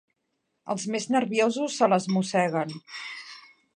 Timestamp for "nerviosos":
1.15-1.77